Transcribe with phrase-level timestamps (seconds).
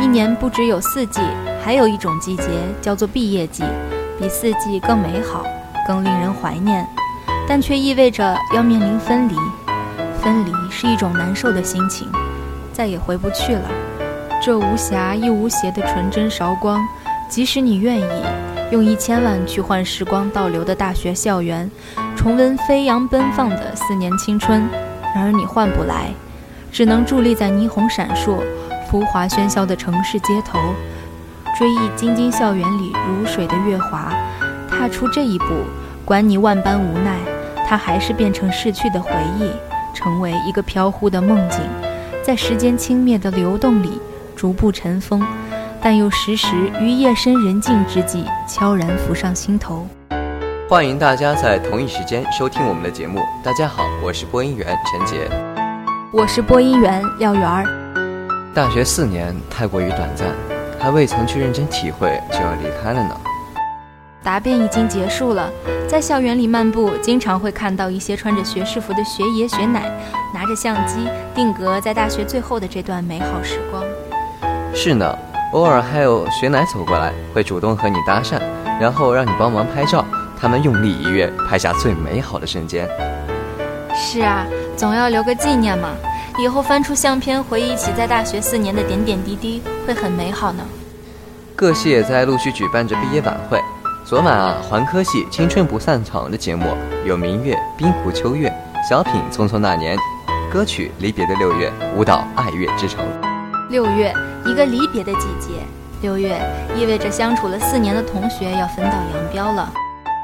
[0.00, 1.20] 一年不只有四季，
[1.62, 2.44] 还有一种季节
[2.80, 3.64] 叫做毕业季，
[4.18, 5.44] 比四季更美好，
[5.88, 6.86] 更令人怀念，
[7.48, 9.34] 但却意味着要面临分离。
[10.22, 12.08] 分离是一种难受的心情，
[12.72, 13.68] 再也回不去了。
[14.40, 16.80] 这无瑕亦无邪的纯真韶光，
[17.28, 18.04] 即使你愿意
[18.70, 21.68] 用一千万去换时光倒流的大学校园，
[22.16, 24.68] 重温飞扬奔放的四年青春，
[25.14, 26.12] 然而你换不来，
[26.70, 28.38] 只能伫立在霓虹闪烁、
[28.90, 30.58] 浮华喧嚣的城市街头，
[31.58, 34.12] 追忆京津校园里如水的月华。
[34.70, 35.44] 踏出这一步，
[36.04, 37.16] 管你万般无奈，
[37.66, 39.50] 它还是变成逝去的回忆，
[39.92, 41.60] 成为一个飘忽的梦境，
[42.22, 44.00] 在时间轻蔑的流动里。
[44.34, 45.20] 逐步尘封，
[45.82, 49.84] 但又时时于夜深人静之际悄然浮上心头。
[50.68, 53.20] 欢迎大家在同一时间收听我们的节目。
[53.42, 55.28] 大家好，我是播音员陈杰，
[56.12, 57.87] 我是播音员廖媛儿。
[58.58, 60.26] 大学四年太过于短暂，
[60.80, 63.16] 还未曾去认真体会就要离开了呢。
[64.20, 65.48] 答辩已经结束了，
[65.86, 69.88] 在校园里漫步，经常会看到一些穿着学士服的学爷学奶，
[70.34, 73.84] 拿着相机定格在大学最后的这段美好时光。
[74.74, 75.16] 是呢，
[75.52, 78.40] 偶尔还有学奶走过来，会主动和你搭讪，
[78.80, 80.04] 然后让你帮忙拍照。
[80.36, 82.88] 他们用力一跃，拍下最美好的瞬间。
[83.94, 84.44] 是啊，
[84.76, 85.90] 总要留个纪念嘛，
[86.38, 90.62] 以后翻出相片回忆起在大学四年的点点滴滴，会很美好呢。
[91.56, 93.60] 各系也在陆续举办着毕业晚会。
[94.04, 98.52] 昨晚啊，环科系《青春不散场》的节目有明月、冰湖秋月、
[98.88, 99.98] 小品《匆匆那年》，
[100.48, 103.04] 歌曲《离别的六月》，舞蹈《爱乐之城》。
[103.68, 104.14] 六月，
[104.46, 105.54] 一个离别的季节。
[106.02, 106.40] 六月
[106.76, 109.72] 意味着相处了四年的同学要分道扬镳了。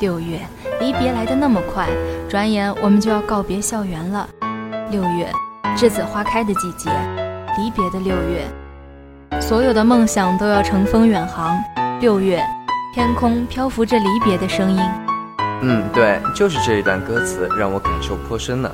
[0.00, 0.40] 六月，
[0.80, 1.86] 离别来得那么快，
[2.30, 4.26] 转眼我们就要告别校园了。
[4.90, 5.30] 六月，
[5.76, 6.90] 栀子花开的季节，
[7.56, 11.56] 离别的六月，所有的梦想都要乘风远航。
[12.00, 12.44] 六月，
[12.92, 14.80] 天空漂浮着离别的声音。
[15.62, 18.70] 嗯，对，就是这一段歌词让我感受颇深呢。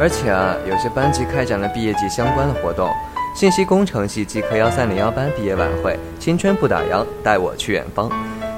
[0.00, 2.90] 而且啊，有些班级开展了毕业季相关的活动。
[3.34, 8.10] 信息工程系技科幺三零幺班毕业晚会，青春不打烊，带我去远方。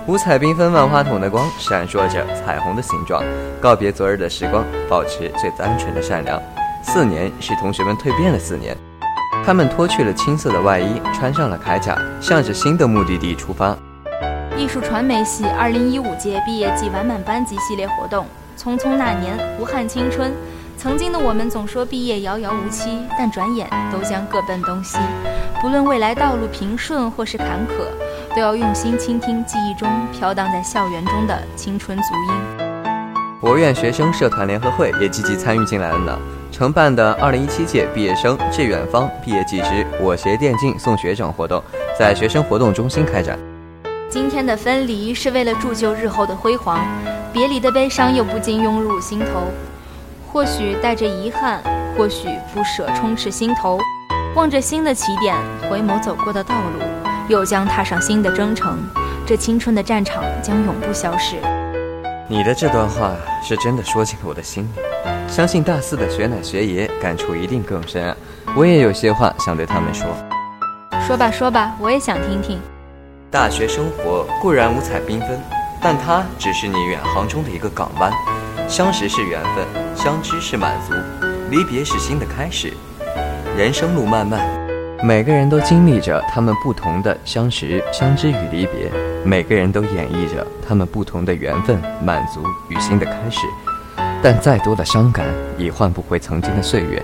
[0.06, 3.22] 五彩缤纷万花筒的光，闪烁着彩虹的形状。
[3.60, 6.41] 告别昨日的时光，保持最单纯的善良。
[6.82, 8.76] 四年是同学们蜕变的四年，
[9.44, 13.76] 他们脱去了青涩的外衣，穿上了铠甲，向着新的目的地出发。
[14.56, 18.26] 艺术传媒系二零一五届毕业季完满班级系列活动，
[18.58, 20.32] 匆匆那年，无憾青春。
[20.76, 24.98] 曾经的我们总说毕业遥遥无期，但转眼都将各奔东西。
[25.60, 32.59] 不论未来道路平顺或是坎坷，都要用心倾听记忆中飘荡在校园中的青春足音。
[33.42, 36.18] 我院学生社团联合会也积极参与进来了呢，
[36.52, 41.62] 承办的二零一七届毕业生致远方毕业季之我携电竞送学长活动，
[41.98, 43.38] 在学生活动中心开展。
[44.10, 46.86] 今天的分离是为了铸就日后的辉煌，
[47.32, 49.48] 别离的悲伤又不禁涌入心头。
[50.30, 51.62] 或许带着遗憾，
[51.96, 53.80] 或许不舍充斥心头，
[54.34, 55.34] 望着新的起点，
[55.70, 56.84] 回眸走过的道路，
[57.26, 58.78] 又将踏上新的征程。
[59.26, 61.36] 这青春的战场将永不消逝。
[62.30, 64.80] 你的这段话是真的说进了我的心里，
[65.28, 68.16] 相信大四的学奶学爷感触一定更深。
[68.54, 70.06] 我也有些话想对他们说。
[71.04, 72.60] 说吧说吧，我也想听听。
[73.32, 75.41] 大学生活固然五彩缤纷，
[75.82, 78.12] 但它只是你远航中的一个港湾。
[78.68, 79.66] 相识是缘分，
[79.97, 80.94] 相知是满足，
[81.50, 82.72] 离别是新的开始。
[83.58, 84.41] 人生路漫漫，
[85.02, 88.88] 每个人都经历着他们不同的相识、相知与离别，
[89.25, 93.41] 每个人都演绎着他们不同的缘分、满足与新的开始。
[94.22, 95.27] 但再多的伤感，
[95.59, 97.03] 也换不回曾经的岁月。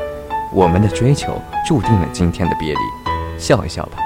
[0.53, 2.81] 我们的追求注定了今天的别离。
[3.39, 3.99] 笑一笑吧，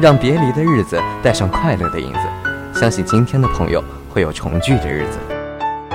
[0.00, 2.78] 让别离的日子带上快乐的影子。
[2.78, 5.18] 相信今天的朋友会有重聚的日子。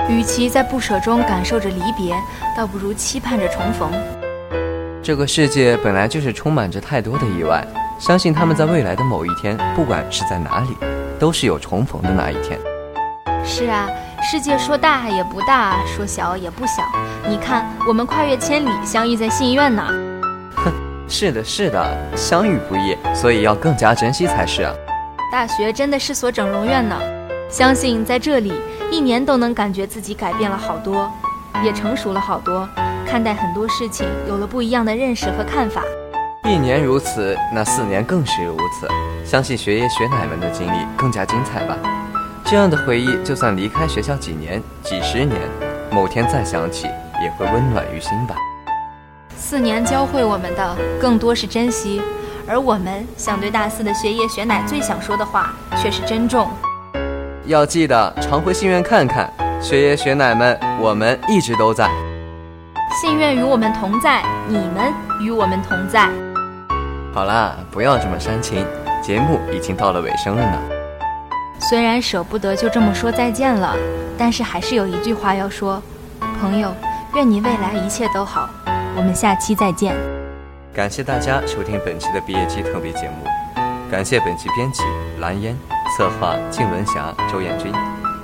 [0.08, 2.14] 与其在不舍中感受着离别，
[2.56, 3.90] 倒不如期盼着重逢。
[5.02, 7.66] 这个世界本来就是充满着太多的意外，
[7.98, 10.76] 相信他们在未来的某一天，不管是在哪里，
[11.18, 12.58] 都是有重逢的那一天。
[13.44, 13.88] 是啊，
[14.22, 16.82] 世界说大也不大，说小也不小。
[17.28, 19.86] 你看，我们跨越千里相遇在信院呢。
[20.56, 20.72] 哼，
[21.08, 24.72] 是的，是的，相遇不易，所以要更加珍惜才是啊。
[25.30, 26.98] 大学真的是所整容院呢，
[27.50, 28.52] 相信在这里。
[28.90, 31.10] 一年都能感觉自己改变了好多，
[31.64, 32.68] 也成熟了好多，
[33.04, 35.82] 看待很多事情有了不一样的认识和看法。
[36.46, 38.86] 一年如此，那四年更是如此。
[39.24, 41.74] 相信学爷学奶们的经历更加精彩吧。
[42.44, 45.40] 这样的回忆，就算离开学校几年、几十年，
[45.90, 46.86] 某天再想起，
[47.22, 48.36] 也会温暖于心吧。
[49.34, 52.02] 四年教会我们的更多是珍惜，
[52.46, 56.50] 而我们想对大四的学爷学奶最想说的话却是珍重。
[57.46, 59.32] 要记得常回信院看看，
[59.62, 61.88] 学爷学奶们，我们一直都在。
[63.00, 64.92] 信院与我们同在，你们
[65.22, 66.10] 与我们同在。
[67.14, 68.66] 好啦，不要这么煽情，
[69.00, 70.58] 节目已经到了尾声了呢。
[71.60, 73.76] 虽然舍不得就这么说再见了，
[74.18, 75.80] 但是还是有一句话要说：
[76.40, 76.74] 朋友，
[77.14, 78.50] 愿你未来一切都好。
[78.96, 79.94] 我们下期再见。
[80.74, 83.24] 感谢大家收听本期的毕业季特别节目，
[83.88, 84.82] 感谢本期编辑
[85.20, 85.56] 蓝烟，
[85.96, 87.72] 策划靳文霞、周艳君。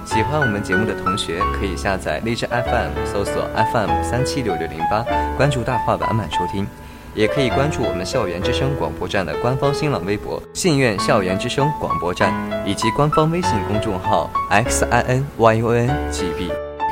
[0.04, 5.04] 喜欢我们节目的同学可以下载荔枝 FM，搜索 FM 三七六六零八，
[5.36, 6.66] 关注大话晚满收听。
[7.14, 12.32] 也可以关注我们校园之声广播站的官方新浪微博“信院校园之声广播站”，
[12.66, 15.10] 以及官方微信公众号 “xinyunGB”。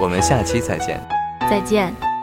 [0.00, 1.00] 我们下期再见。
[1.48, 2.17] 再见。